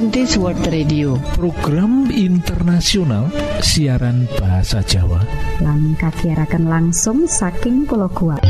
[0.00, 1.12] Adventist World Radio.
[1.36, 3.28] Program internasional
[3.60, 5.20] siaran bahasa Jawa.
[5.60, 8.40] Lang kakiarakan langsung saking pulau kuat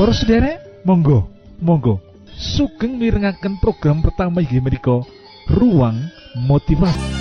[0.00, 1.28] Para sederek monggo
[1.60, 2.00] monggo.
[2.32, 5.04] Sugeng mirengaken program pertama inggih menika
[5.52, 6.08] ruang
[6.40, 7.17] motivasi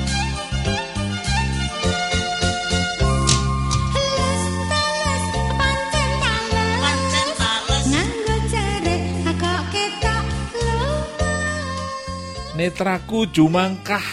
[12.58, 14.04] netraku jumangkah.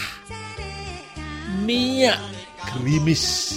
[1.64, 2.20] Minyak
[2.60, 3.56] gerimis.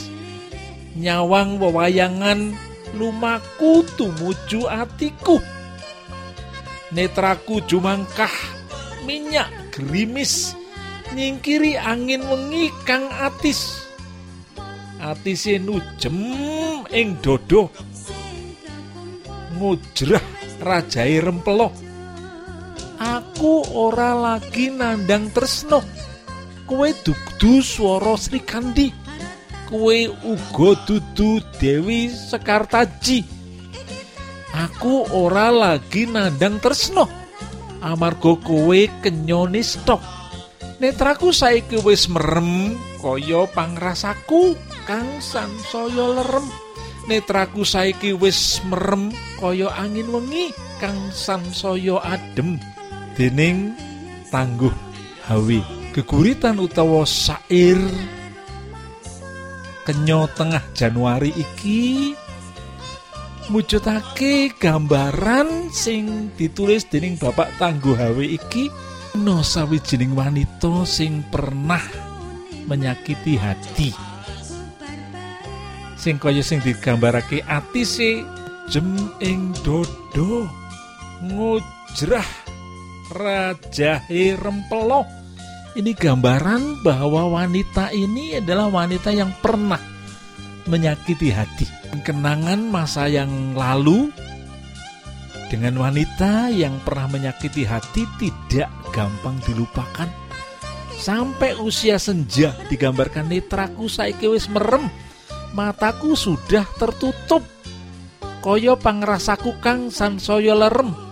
[0.96, 2.55] Nyawang wewayangan
[2.96, 5.44] lumaku tumuju atiku.
[6.96, 8.32] Netraku jumangkah
[9.04, 10.55] minyak gerimis.
[11.12, 13.84] Nyingkiri angin wengi kang atis.
[15.04, 16.16] Atise nujem
[16.90, 17.70] ing dodo
[19.58, 20.26] ngujrah
[20.58, 21.87] rajai rempelo
[23.38, 25.85] aku ora lagi nandang tresno.
[26.66, 28.90] Kowe dudu Sri Kandi.
[29.70, 33.21] Kowe uga dudu Dewi Sekartaji.
[34.57, 37.05] Aku ora lagi nandang tresno.
[37.77, 40.01] Amarga kowe kenyone stok.
[40.82, 44.57] Netraku saiki wis merem kaya pangrasaku
[44.90, 46.49] kang sansaya lerem.
[47.05, 50.49] Netraku saiki wis merem kaya angin wengi
[50.82, 52.57] kang sansaya adem
[53.18, 53.73] dening
[54.29, 54.71] tangguh
[55.26, 55.65] hawi.
[55.98, 57.82] Geguritan utawa sair
[59.82, 62.13] kenyo tengah Januari iki
[63.49, 68.69] mujudake gambaran sing ditulis dening Bapak Tangguh Hawi iki
[69.18, 71.81] no sawijining wanita sing pernah
[72.69, 73.90] menyakiti hati.
[75.97, 78.22] Sing kaya sing digambarake atise
[78.69, 80.45] jem ing dodo
[81.25, 82.47] ngujrah
[83.12, 85.08] rajahe rempelo
[85.78, 89.78] ini gambaran bahwa wanita ini adalah wanita yang pernah
[90.66, 91.69] menyakiti hati.
[92.01, 94.09] Kenangan masa yang lalu
[95.53, 100.09] dengan wanita yang pernah menyakiti hati tidak gampang dilupakan.
[100.97, 104.90] Sampai usia senja digambarkan netraku saiki wis merem.
[105.53, 107.46] Mataku sudah tertutup.
[108.41, 111.06] Koyo pangrasaku kang sansaya lerem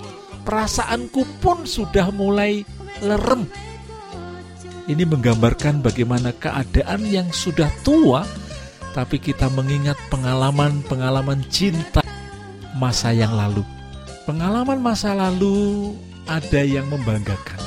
[0.45, 2.61] perasaanku pun sudah mulai
[3.01, 3.49] lerem
[4.85, 8.21] ini menggambarkan bagaimana keadaan yang sudah tua
[8.93, 12.05] tapi kita mengingat pengalaman-pengalaman cinta
[12.77, 13.65] masa yang lalu.
[14.23, 15.91] Pengalaman masa lalu
[16.29, 17.59] ada yang membanggakan.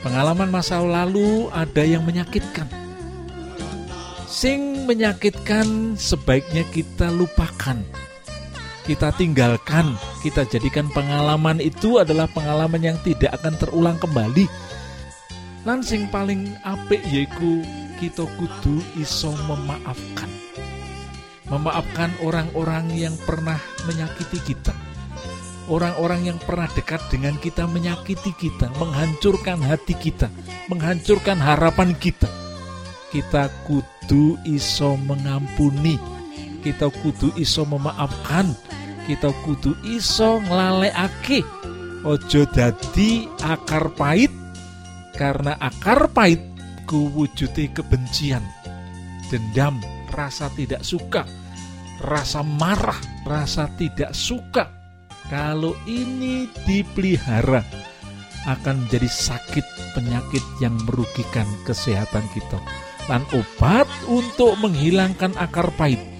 [0.00, 2.66] Pengalaman masa lalu ada yang menyakitkan.
[4.26, 7.78] Sing menyakitkan sebaiknya kita lupakan.
[8.86, 14.46] Kita tinggalkan, kita jadikan pengalaman itu adalah pengalaman yang tidak akan terulang kembali.
[15.66, 17.66] Lan sing paling apik yaiku
[17.98, 20.30] kita kudu iso memaafkan.
[21.50, 23.58] Memaafkan orang-orang yang pernah
[23.90, 24.70] menyakiti kita.
[25.66, 30.30] Orang-orang yang pernah dekat dengan kita menyakiti kita, menghancurkan hati kita,
[30.70, 32.30] menghancurkan harapan kita.
[33.10, 36.15] Kita kudu iso mengampuni.
[36.66, 38.50] Kita kudu iso memaafkan.
[39.06, 41.46] Kita kudu iso nglalekake.
[42.02, 44.34] Ojo dadi akar pahit
[45.14, 46.42] karena akar pahit
[46.90, 48.42] ku wujude kebencian,
[49.30, 49.78] dendam,
[50.10, 51.22] rasa tidak suka,
[52.02, 54.66] rasa marah, rasa tidak suka.
[55.30, 57.62] Kalau ini dipelihara
[58.50, 62.58] akan menjadi sakit penyakit yang merugikan kesehatan kita.
[63.06, 66.15] Dan obat untuk menghilangkan akar pahit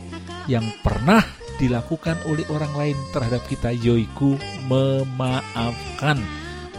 [0.47, 1.23] yang pernah
[1.57, 4.37] dilakukan oleh orang lain terhadap kita yoiku
[4.69, 6.21] memaafkan,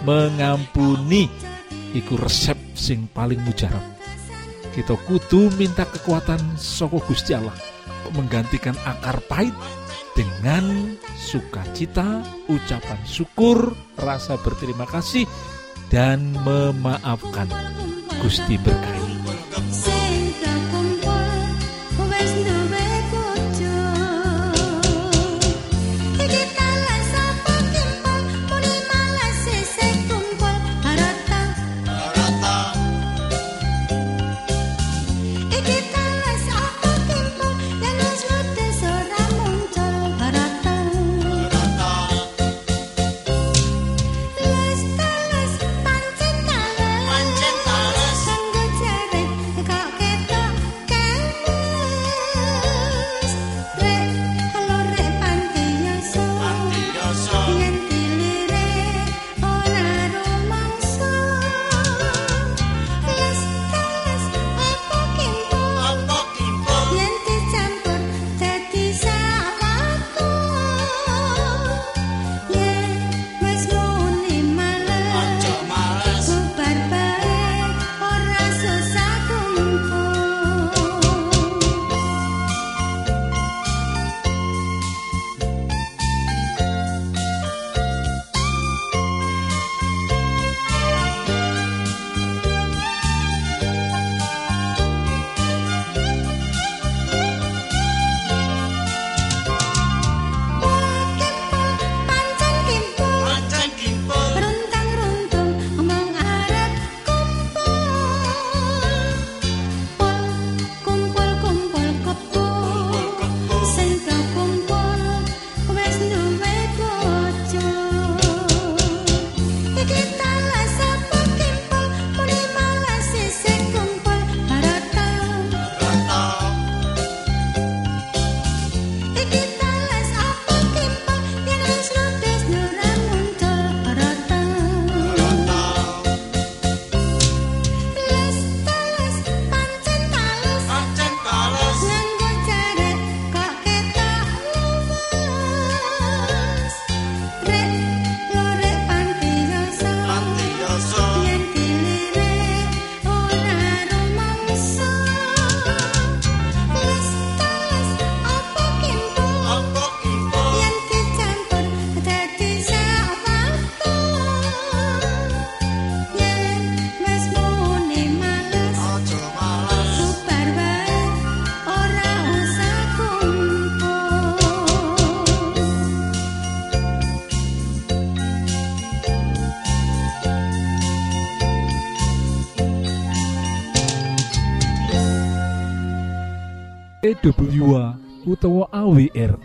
[0.06, 1.28] mengampuni,
[1.96, 3.98] iku resep sing paling mujarab
[4.78, 7.58] kita kudu minta kekuatan soko Gusti Allah
[8.14, 9.58] menggantikan akar pahit
[10.14, 15.26] dengan sukacita, ucapan syukur, rasa berterima kasih
[15.90, 17.50] dan memaafkan.
[18.22, 19.07] Gusti berkahi.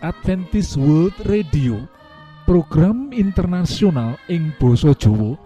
[0.01, 1.83] Adventist World Radio
[2.43, 5.37] program internasional ing Boso Jowo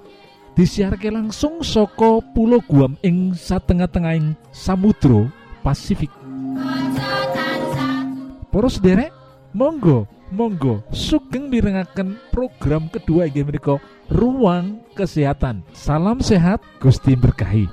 [0.57, 5.29] disiharke langsung soko pulau Guam ing satengah-tengahing Samudro
[5.61, 6.09] Pasifik.
[8.49, 9.13] Poros derek
[9.53, 13.47] Monggo Monggo sugeng mirengaken program kedua inggih
[14.11, 15.63] ruang kesehatan.
[15.71, 17.67] Salam sehat Gusti berkahi.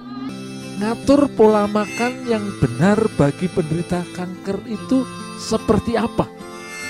[0.78, 5.06] Ngatur pola makan yang benar bagi penderita kanker itu
[5.38, 6.43] seperti apa?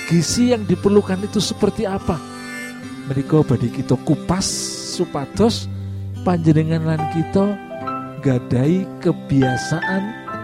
[0.05, 2.21] Gizi yang diperlukan itu seperti apa?
[3.09, 4.45] Mereka badi kita kupas
[4.97, 5.65] supados
[6.29, 7.57] panjenengan lan kita
[8.21, 10.03] gadai kebiasaan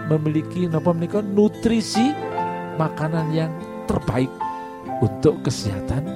[0.09, 1.21] memiliki napa menika?
[1.21, 2.09] Nutrisi
[2.81, 3.53] makanan yang
[3.85, 4.33] terbaik
[5.01, 6.09] untuk kesehatan.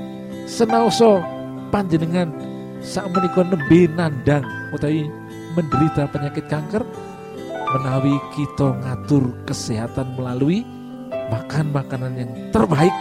[0.49, 1.21] Senaoso
[1.69, 2.33] panjenengan
[2.81, 5.05] saat menika nembe nandang utawi
[5.53, 6.81] menderita penyakit kanker
[7.77, 10.65] menawi kita ngatur kesehatan melalui
[11.29, 12.93] makan makanan yang terbaik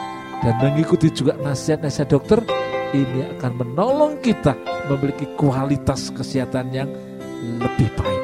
[0.45, 2.45] dan mengikuti juga nasihat-nasihat dokter
[2.93, 4.53] ini akan menolong kita
[4.93, 6.91] memiliki kualitas kesehatan yang
[7.59, 8.23] lebih baik.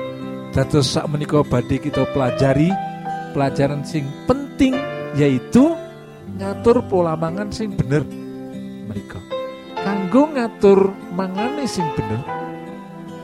[0.52, 2.68] Terus saat menikah badai kita pelajari
[3.32, 4.76] pelajaran sing penting
[5.16, 5.72] yaitu
[6.36, 8.04] ngatur pola mangan sing bener
[8.84, 9.24] menikah.
[9.80, 12.20] Kanggo ngatur mangane sing bener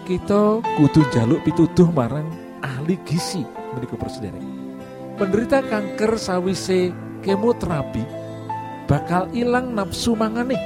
[0.08, 2.30] kita kudu jaluk pituduh marang
[2.64, 3.44] ahli gizi
[3.76, 4.40] menika Saudara.
[5.20, 8.25] Penderita kanker sawise kemoterapi
[8.86, 10.56] bakal ilang nafsu mangane.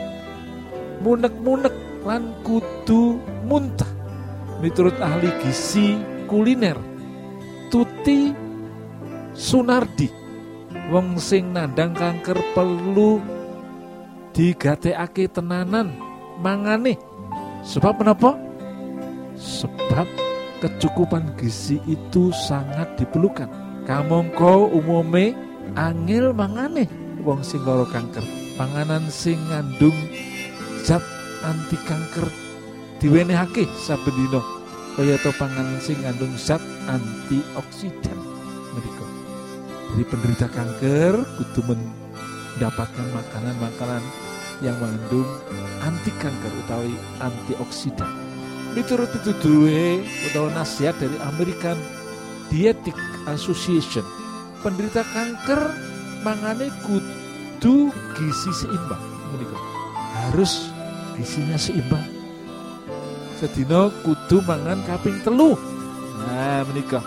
[1.01, 1.73] Munek-munek
[2.05, 3.89] lan kudu muntah.
[4.61, 5.97] Miturut ahli gizi
[6.29, 6.77] kuliner
[7.73, 8.29] Tuti
[9.33, 10.11] Sunardi
[10.91, 13.23] wong sing nandang kanker perlu
[14.35, 15.95] digatekake tenanan
[16.43, 16.99] mangane
[17.63, 18.35] sebab menapa
[19.39, 20.05] sebab
[20.61, 23.49] kecukupan gizi itu sangat diperlukan.
[23.89, 25.33] Kamongko umume
[25.79, 26.85] angel mangane
[27.23, 28.25] wong sing lara kanker.
[28.57, 29.97] Panganan sing ngandung
[30.85, 31.05] zat
[31.45, 32.29] anti kanker
[33.01, 34.41] diwenehake saben dina
[34.97, 38.19] kaya to panganan sing ngandung zat antioksidan
[38.77, 39.07] mereka.
[39.93, 44.03] Jadi penderita kanker kudu mendapatkan makanan-makanan
[44.61, 45.29] yang mengandung
[45.81, 46.93] anti kanker utawi
[47.25, 48.31] antioksidan
[48.75, 51.79] miturut itu duwe utawa nasihat dari American
[52.53, 52.95] Dietetic
[53.27, 54.07] Association
[54.63, 55.90] penderita kanker
[56.21, 59.59] mangane kudu gizi seimbang menika.
[60.17, 60.73] Harus
[61.17, 62.07] gizinya seimbang.
[63.41, 65.57] Sedina kudu mangan kaping telu.
[66.21, 67.05] Nah menikah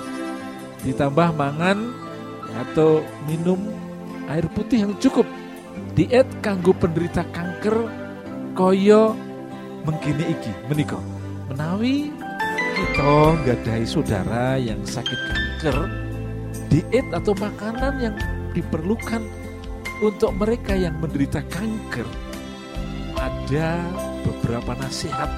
[0.82, 1.93] ditambah mangan
[2.53, 3.60] atau minum
[4.29, 5.25] air putih yang cukup.
[5.93, 7.86] Diet kanggo penderita kanker
[8.53, 9.17] koyo
[9.84, 11.01] mengkini iki menikah
[11.50, 12.13] menawi
[12.74, 13.13] kita
[13.46, 15.77] gadai saudara yang sakit kanker
[16.70, 18.15] diet atau makanan yang
[18.53, 19.22] diperlukan
[20.00, 22.05] untuk mereka yang menderita kanker.
[23.17, 23.81] Ada
[24.24, 25.29] beberapa nasihat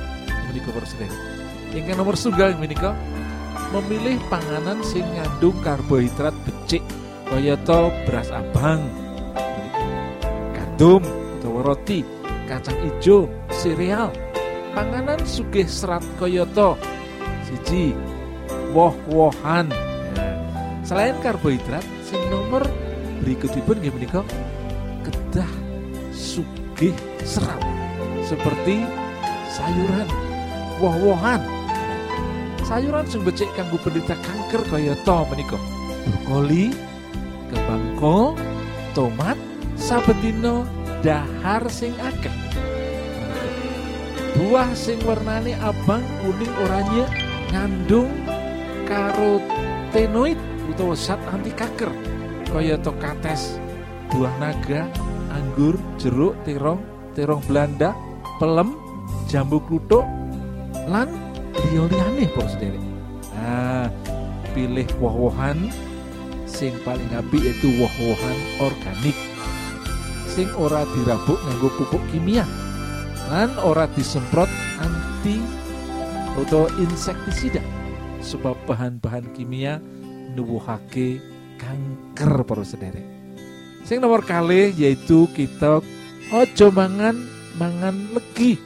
[0.52, 0.88] menikah para
[1.76, 2.96] yang nomor sunggal menikah
[3.76, 6.84] memilih panganan sing ngandung karbohidrat becik
[7.28, 7.60] kaya
[8.08, 8.80] beras abang.
[10.56, 11.04] Gandum
[11.40, 12.00] atau roti
[12.48, 14.14] kacang hijau sereal.
[14.72, 16.76] Panganan sugih serat koyoto
[17.48, 17.96] siji
[18.76, 19.72] woh-wohan.
[20.16, 20.36] Nah,
[20.84, 22.64] selain karbohidrat sing nomor
[23.26, 24.22] berikutipun nggih menika
[25.02, 25.50] kedah
[26.14, 26.94] sugih
[27.26, 27.58] serat
[28.22, 28.86] seperti
[29.50, 30.08] sayuran
[30.78, 31.42] woh-wohan.
[32.66, 34.94] Sayuran sing becik kanggo penderita kanker kaya
[35.34, 35.58] menika
[36.06, 36.70] brokoli
[37.50, 38.38] kembang kol
[38.94, 39.38] tomat
[39.74, 40.70] sabetino
[41.02, 42.34] dahar sing akeh.
[44.38, 47.06] Buah sing warnane abang kuning oranye
[47.50, 48.14] ngandung
[48.86, 50.38] karotenoid
[50.70, 51.90] utawa zat anti kanker
[52.56, 53.60] kaya kates.
[54.16, 54.88] Buah naga
[55.36, 56.80] anggur, jeruk, terong,
[57.12, 57.92] terong Belanda,
[58.40, 58.80] pelem,
[59.28, 60.08] jambu kluthuk,
[60.88, 61.12] lan
[61.52, 62.80] liya-liyane para sederek.
[63.36, 63.92] Nah,
[64.56, 65.68] pilih woh-wohan.
[66.48, 69.18] Sing paling apik yaitu woh-wohan organik.
[70.32, 72.48] Sing ora dirabuk nganggo pupuk kimia.
[73.28, 74.48] Lan ora disemprot
[74.80, 75.44] anti
[76.40, 77.60] atau insektisida.
[78.24, 79.84] Sebab bahan-bahan kimia
[80.40, 81.35] nuwuhake
[81.66, 83.06] kanker para sederek
[83.82, 85.82] sing nomor kali yaitu kita
[86.34, 88.60] ojo mangan mangan legi.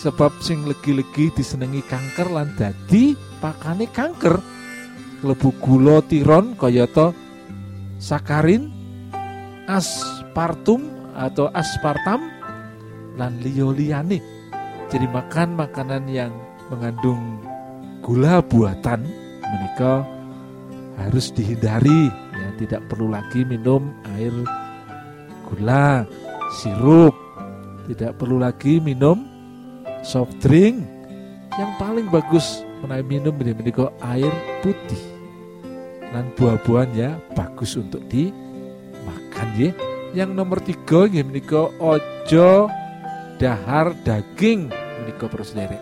[0.00, 4.40] Sebab sing legi-legi disenengi kanker lan dadi pakane kanker.
[5.20, 7.12] Klebu gula tiron kayata
[8.00, 8.72] sakarin
[9.68, 12.24] aspartum atau aspartam
[13.20, 14.24] lan liyo liyane
[14.88, 16.32] jadi makan makanan yang
[16.72, 17.36] mengandung
[18.00, 19.04] gula buatan
[19.44, 20.08] menikah
[20.96, 22.08] harus dihindari
[22.60, 24.32] tidak perlu lagi minum air
[25.48, 26.04] gula
[26.60, 27.16] sirup.
[27.88, 29.24] Tidak perlu lagi minum
[30.04, 30.84] soft drink.
[31.56, 35.00] Yang paling bagus menawi minum ini menikah air putih.
[36.12, 39.70] Dan buah-buahan ya bagus untuk dimakan ya
[40.10, 42.66] yang nomor tiga ya menikah ojo
[43.38, 45.78] dahar daging menikah prosedere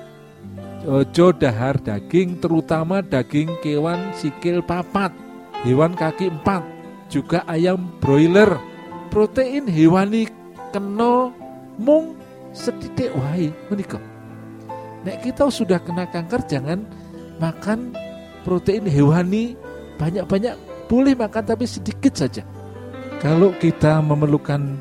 [0.85, 5.28] ojo dahar daging terutama daging kewan sikil papat
[5.67, 6.63] hewan kaki empat
[7.09, 8.59] juga ayam broiler
[9.09, 10.29] protein hewani
[10.71, 11.33] kena
[11.81, 12.15] mung
[12.53, 14.03] sedidik wae menikah
[15.03, 16.85] nek kita sudah kena kanker jangan
[17.41, 17.95] makan
[18.43, 19.55] protein hewani
[19.99, 20.55] banyak-banyak
[20.89, 22.43] boleh makan tapi sedikit saja.
[23.21, 24.79] Kalau kita memerlukan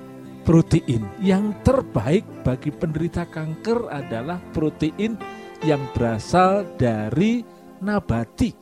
[0.47, 5.19] protein yang terbaik bagi penderita kanker adalah protein
[5.65, 7.43] yang berasal dari
[7.83, 8.55] nabati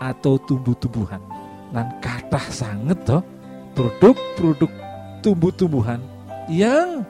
[0.00, 1.20] atau tumbuh-tumbuhan.
[1.70, 3.22] Dan kata sangat toh
[3.78, 4.70] produk-produk
[5.22, 6.02] tumbuh-tumbuhan
[6.50, 7.06] yang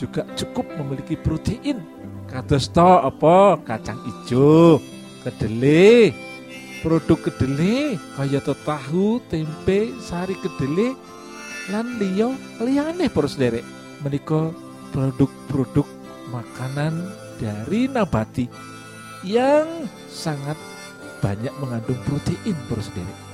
[0.00, 1.84] juga cukup memiliki protein.
[2.28, 4.76] Kados to apa kacang hijau,
[5.24, 6.12] kedelai,
[6.84, 10.92] produk kedelai kaya tahu, tempe, sari kedelai
[11.72, 13.64] lan liya liyane para sederek.
[14.04, 14.52] Menika
[14.92, 15.88] produk-produk
[16.28, 18.46] makanan dari nabati
[19.24, 20.56] yang sangat
[21.24, 23.27] banyak mengandung protein para sederek.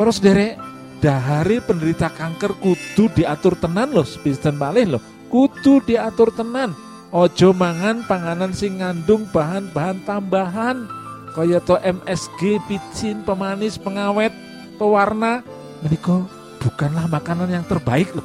[0.00, 0.56] Para sederek,
[1.04, 5.02] dahari penderita kanker kudu diatur tenan loh, sepisten malih loh.
[5.28, 6.72] Kudu diatur tenan.
[7.12, 10.88] Ojo mangan panganan sing ngandung bahan-bahan tambahan
[11.36, 14.32] kaya to MSG, picin, pemanis, pengawet,
[14.80, 15.44] pewarna
[15.84, 16.24] menika
[16.64, 18.24] bukanlah makanan yang terbaik loh.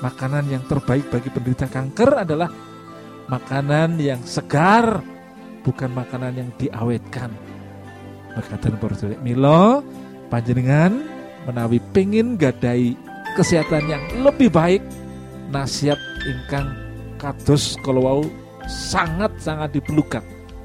[0.00, 2.48] Makanan yang terbaik bagi penderita kanker adalah
[3.28, 5.04] makanan yang segar,
[5.68, 7.28] bukan makanan yang diawetkan.
[8.32, 8.80] Berkatan
[9.20, 9.84] Milo,
[10.30, 11.09] panjenengan
[11.48, 12.96] menawi pengin gadai
[13.38, 14.82] kesehatan yang lebih baik,
[15.48, 16.68] nasihat ingkang
[17.16, 18.26] kados kalau
[18.66, 20.24] sangat-sangat diperlukan.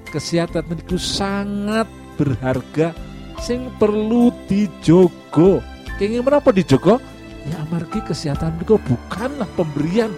[0.10, 2.96] Kesehatan itu sangat berharga
[3.44, 5.60] sing perlu dijogo.
[6.00, 7.00] Kenging menapa dijogo?
[7.46, 10.10] Ya amargi kesehatan itu bukanlah pemberian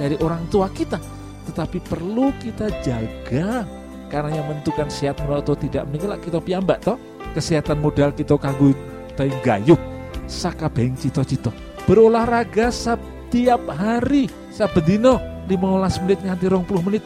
[0.00, 0.98] dari orang tua kita,
[1.46, 3.62] tetapi perlu kita jaga
[4.10, 7.00] karena yang menentukan sehat atau tidak meninggal kita piyambak toh
[7.32, 8.76] kesehatan modal kita kanggo
[9.16, 9.91] gayuh
[10.26, 11.50] sakabehing cito-cito
[11.86, 14.30] berolahraga setiap hari.
[14.52, 17.02] Sabedino 15 menit nganti 20 menit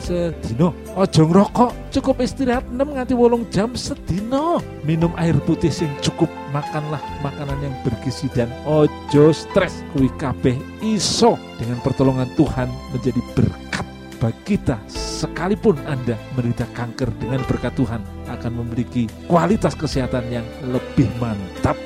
[0.00, 0.74] sedino.
[0.96, 4.58] Ojo ngerokok cukup istirahat 6 nganti wolong jam sedino.
[4.82, 9.86] Minum air putih sing cukup makanlah makanan yang bergizi dan ojo stres.
[9.94, 11.38] Kuwi kabeh iso.
[11.60, 13.86] Dengan pertolongan Tuhan menjadi berkat
[14.18, 14.80] bagi kita.
[14.90, 21.85] Sekalipun Anda menderita kanker dengan berkat Tuhan akan memiliki kualitas kesehatan yang lebih mantap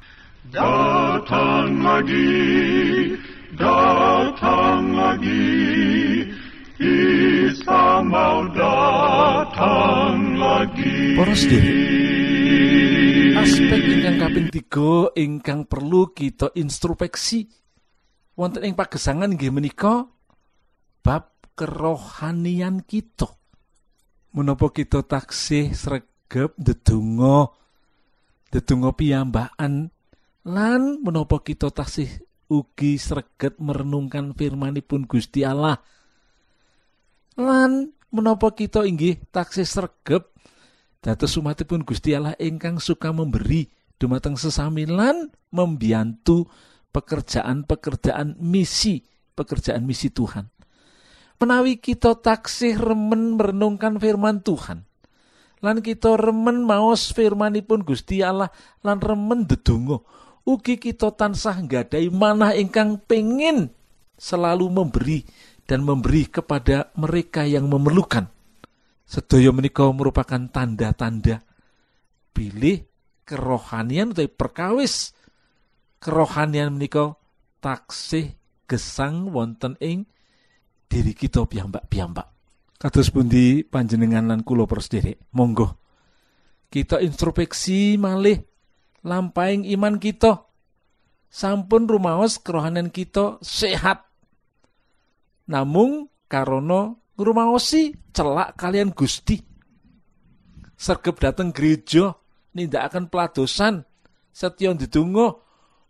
[0.51, 2.27] Datang lagi,
[3.55, 5.47] datang lagi,
[6.75, 11.15] Isa mau datang lagi.
[11.15, 11.71] Para sedherek,
[13.39, 17.47] aspek ingkang kaping tiga ingkang perlu kita introspeksi
[18.35, 20.03] wonten ing pagesangan nggih menika
[20.99, 23.39] bab kerohanian kita.
[24.35, 27.55] Menapa kita taksih sregep ndedonga
[28.51, 29.95] ndedonga piyambakan
[30.47, 32.09] lan menapa kita taksih
[32.49, 35.79] ugi sreget merenungkan firmanipun Gusti Allah?
[37.37, 40.27] Lan menapa kita inggih taksih sregep
[41.01, 46.49] dados umatipun Gusti Allah ingkang suka memberi dumateng sesami lan membiantu
[46.91, 48.99] pekerjaan-pekerjaan misi
[49.31, 50.49] pekerjaan misi Tuhan.
[51.41, 54.85] Menawi kita taksih remen merenungkan firman Tuhan
[55.61, 58.49] lan kita remen maos firmanipun Gusti Allah
[58.81, 60.01] lan remen dedonga
[60.47, 63.69] ugi kita tansah nggadai manah ingkang pengin
[64.17, 65.25] selalu memberi
[65.65, 68.27] dan memberi kepada mereka yang memerlukan.
[69.07, 71.43] Sedaya menika merupakan tanda-tanda
[72.31, 72.87] pilih
[73.27, 75.11] kerohanian atau perkawis
[75.99, 77.15] kerohanian menika
[77.59, 78.33] taksih
[78.65, 80.07] gesang wonten ing
[80.87, 82.27] diri kita piyambak-piyambak.
[82.81, 85.81] Kados pundi panjenengan lan kula persederek, monggo
[86.71, 88.39] kita introspeksi malih
[89.05, 90.45] lampaing iman kita.
[91.31, 94.03] Sampun rumaos kerohanian kita sehat.
[95.47, 99.39] Namung karono ngrumaosi celak kalian Gusti.
[100.75, 102.17] Sergep dateng gereja
[102.57, 103.87] akan peladosan
[104.31, 105.39] setya ndedonga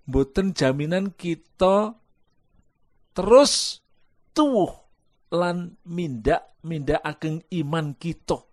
[0.06, 1.94] mboten jaminan kita
[3.14, 3.86] terus
[4.34, 4.74] tuwuh
[5.32, 8.51] lan mindak mindak ageng iman kita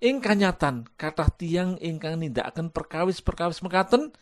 [0.00, 4.16] ing kanyatan kathah tiang ingkang nindakaken perkawis-perkawis mekaten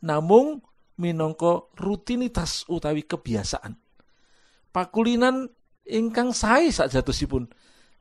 [0.00, 0.64] namung
[0.96, 3.76] minangka rutinitas utawi kebiasaan.
[4.72, 5.52] Pakulinan
[5.84, 7.52] ingkang sae sakjatosipun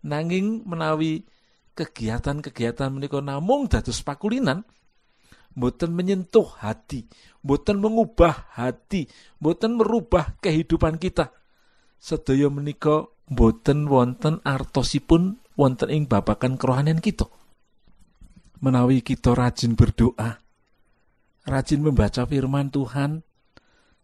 [0.08, 1.28] nanging menawi
[1.76, 4.64] kegiatan-kegiatan menika namung dados pakulinan
[5.52, 7.12] boten menyentuh hati
[7.44, 11.36] boten mengubah hati boten merubah kehidupan kita.
[12.02, 17.30] Sedaya menika boten wonten artosipun wonten ing babakan kerohanian kita.
[18.66, 20.42] Menawi kita rajin berdoa,
[21.46, 23.22] rajin membaca firman Tuhan,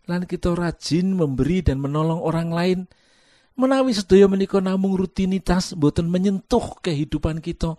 [0.05, 2.79] lan kita rajin memberi dan menolong orang lain,
[3.57, 7.77] menawi sedaya menika namung rutinitas boten menyentuh kehidupan kita,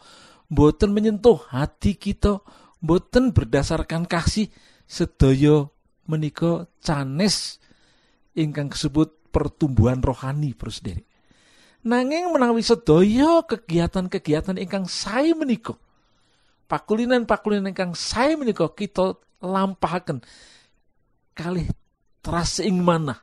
[0.50, 2.42] boten menyentuh hati kita,
[2.78, 4.50] boten berdasarkan kasih
[4.86, 5.66] sedaya
[6.06, 7.58] menika canes
[8.38, 11.07] ingkang disebut pertumbuhan rohani prosderi.
[11.86, 15.78] Nanging menawi sedaya kegiatan-kegiatan ingkang sae menika
[16.68, 20.20] pakulinan-pakulinan ingkang sae menika kita lampahaken
[21.32, 21.70] kalih
[22.20, 23.22] teras ing mana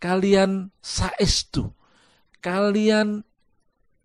[0.00, 1.68] kalian saestu
[2.40, 3.22] kalian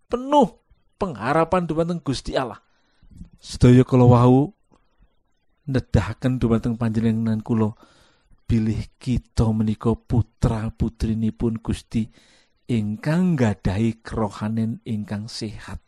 [0.06, 0.60] penuh
[1.00, 2.60] pengharapan dumateng Gusti Allah.
[3.40, 4.52] Sedaya kula wau
[5.66, 7.74] nedahaken dumateng panjenengan kula
[8.46, 12.06] bilih kita menika putra putrinipun Gusti
[12.66, 15.78] ingkang gadahi kerohanen ingkang sehat.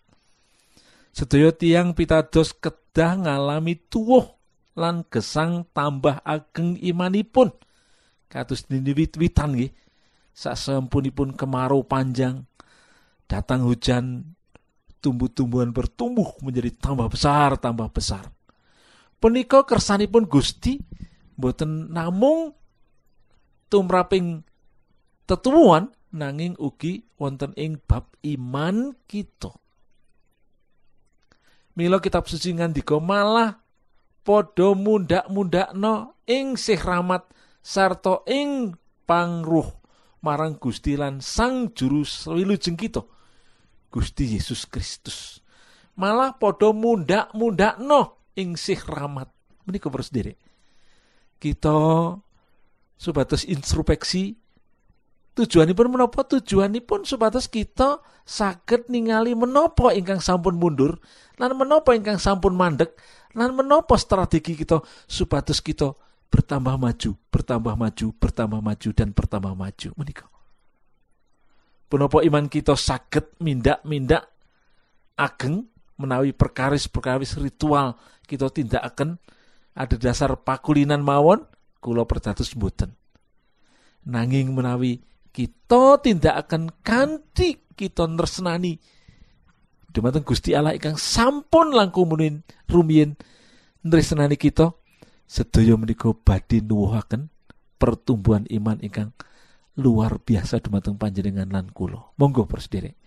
[1.11, 4.38] Sedaya tiang pitados kedah ngalami tuwuh
[4.79, 7.51] lan gesang tambah ageng imanipun.
[8.31, 9.73] Kados dini wit-witan nggih.
[10.38, 12.47] Sasampunipun kemarau panjang,
[13.27, 14.38] datang hujan,
[15.03, 18.31] tumbuh-tumbuhan bertumbuh menjadi tambah besar, tambah besar.
[19.19, 20.79] Punika kersanipun Gusti
[21.35, 22.55] boten namung
[23.67, 24.47] tumraping
[25.27, 29.53] tetuwuhan nanging ugi wonten ing bab iman kita.
[31.79, 33.62] Mila kitab suci ngandika malah
[34.27, 37.31] padha mundak-mundakno ing sih rahmat
[37.62, 38.75] sarta ing
[39.07, 39.79] pangruh
[40.21, 42.03] marang Gusti lan Sang Juru
[42.35, 43.05] Wilujeng kita.
[43.88, 45.40] Gusti Yesus Kristus.
[45.97, 49.31] Malah padha mundak-mundakno ing sih rahmat.
[49.64, 50.35] Menika sendiri.
[51.38, 51.79] kita
[52.99, 54.35] supados introspeksi
[55.38, 56.27] tujuanipun menapa?
[56.27, 60.98] Tujuanipun supados kita saged ningali menapa ingkang sampun mundur
[61.38, 62.98] lan menapa ingkang sampun mandek
[63.38, 65.94] lan menapa strategi kita supados kita
[66.29, 70.27] bertambah maju bertambah maju bertambah maju dan bertambah maju menika.
[71.88, 74.29] Punapa iman kita saged mindak-mindak
[75.16, 75.64] ageng
[75.96, 77.96] menawi perkaris-perkaris ritual
[78.29, 79.16] kita tindak akan
[79.72, 81.48] ada dasar pakulinan mawon
[81.81, 82.92] kula percatus mboten.
[84.05, 85.01] Nanging menawi
[85.38, 88.74] kita tindak akan kanthi kita nresnani.
[89.87, 93.14] Dumateng Gusti Allah ingkang sampun langkung munin rumiyin
[93.87, 94.74] nresnani kita
[95.31, 97.31] sedaya menika badhe nuwuhaken
[97.79, 99.14] pertumbuhan iman ingkang
[99.79, 102.18] luar biasa dumateng panjenengan lan kula.
[102.18, 102.98] Monggo Prosedere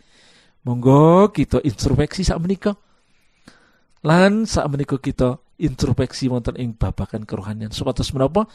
[0.64, 2.72] monggo kita introspeksi sak menika.
[4.08, 7.76] Lan sak menika kita introspeksi wonten ing babakan kerohanian.
[7.76, 8.48] Supados menapa?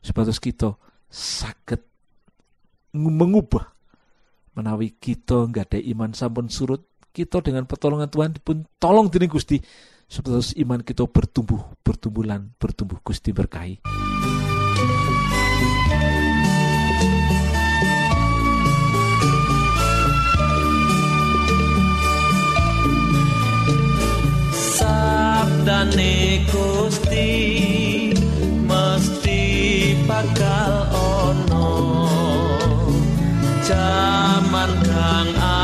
[0.00, 0.78] Supados kita
[1.10, 1.93] saged
[2.94, 3.74] mengubah.
[4.54, 9.58] Menawi kita nggak ada iman sampun surut kita dengan pertolongan Tuhan pun tolong diri Gusti
[10.06, 13.02] supaya iman kita bertumbuh bertumbuhan bertumbuh.
[13.02, 13.82] Gusti berkahi.
[24.54, 27.30] Sabdane Gusti
[28.66, 29.42] mesti
[30.06, 30.83] bakal
[34.54, 35.63] jaman kang angel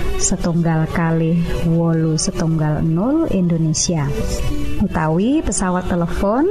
[0.21, 4.05] setunggal kali wolu setunggal 0 Indonesia.
[4.77, 6.45] Utawi pesawat telepon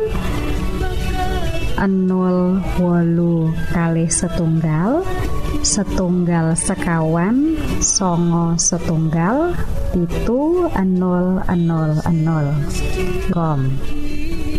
[1.78, 5.06] 0 wolu kali setunggal
[5.62, 9.54] setunggal sekawan songo setunggal
[9.94, 11.46] itu 000
[13.33, 13.61] kom